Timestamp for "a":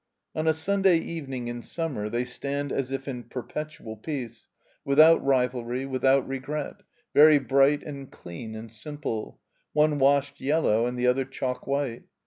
0.47-0.53